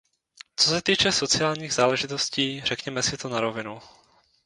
[0.55, 3.79] Co se týče sociálních záležitostí, řekněme si to na rovinu.